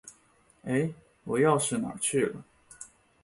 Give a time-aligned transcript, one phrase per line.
[0.63, 0.91] 哎，
[1.25, 2.43] 我钥匙哪儿去了？